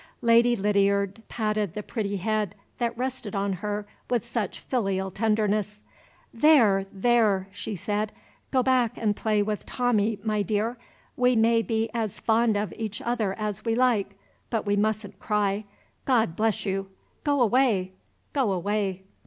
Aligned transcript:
Lady 0.23 0.55
Lydiard 0.55 1.21
patted 1.27 1.75
the 1.75 1.83
pretty 1.83 2.17
head 2.17 2.55
that 2.79 2.97
rested 2.97 3.35
on 3.35 3.53
her 3.53 3.85
with 4.09 4.25
such 4.25 4.59
filial 4.61 5.11
tenderness. 5.11 5.83
"There! 6.33 6.87
there!" 6.91 7.47
she 7.51 7.75
said, 7.75 8.11
"Go 8.49 8.63
back 8.63 8.97
and 8.97 9.15
play 9.15 9.43
with 9.43 9.63
Tommie, 9.63 10.17
my 10.23 10.41
dear. 10.41 10.79
We 11.15 11.35
may 11.35 11.61
be 11.61 11.87
as 11.93 12.19
fond 12.19 12.57
of 12.57 12.73
each 12.77 12.99
other 12.99 13.35
as 13.37 13.63
we 13.63 13.75
like; 13.75 14.15
but 14.49 14.65
we 14.65 14.75
mustn't 14.75 15.19
cry. 15.19 15.65
God 16.05 16.35
bless 16.35 16.65
you! 16.65 16.89
Go 17.23 17.39
away 17.39 17.91
go 18.33 18.53
away!" 18.53 19.03